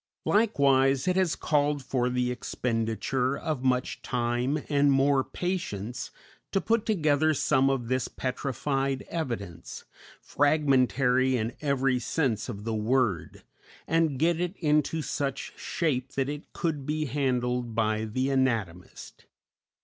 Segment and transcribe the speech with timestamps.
[0.25, 6.09] Likewise it has called for the expenditure of much time and more patience
[6.51, 9.83] to put together some of this petrified evidence,
[10.19, 13.43] fragmentary in every sense of the word,
[13.85, 19.27] and get it into such shape that it could be handled by the anatomist.